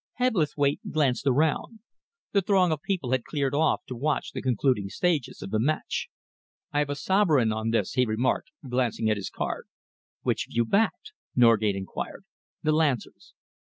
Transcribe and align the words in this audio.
Hebblethwaite 0.17 0.79
glanced 0.89 1.27
around. 1.27 1.79
The 2.31 2.41
throng 2.41 2.71
of 2.71 2.81
people 2.81 3.11
had 3.11 3.23
cleared 3.23 3.53
off 3.53 3.85
to 3.85 3.95
watch 3.95 4.31
the 4.31 4.41
concluding 4.41 4.89
stages 4.89 5.43
of 5.43 5.51
the 5.51 5.59
match. 5.59 6.09
"I 6.71 6.79
have 6.79 6.89
a 6.89 6.95
sovereign 6.95 7.53
on 7.53 7.69
this," 7.69 7.93
he 7.93 8.07
remarked, 8.07 8.49
glancing 8.67 9.11
at 9.11 9.17
his 9.17 9.29
card. 9.29 9.67
"Which 10.23 10.45
have 10.47 10.55
you 10.55 10.65
backed?" 10.65 11.13
Norgate 11.35 11.75
enquired. 11.75 12.25
"The 12.63 12.71
Lancers." 12.71 13.35